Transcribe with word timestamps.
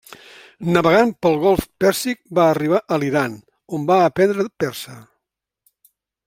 Navegant 0.77 1.11
pel 1.25 1.35
golf 1.43 1.67
Pèrsic 1.83 2.21
va 2.39 2.45
arribar 2.53 2.81
a 2.83 2.99
l'Iran, 3.03 3.37
on 3.79 3.87
va 3.93 3.99
aprendre 4.07 4.47
persa. 4.65 4.99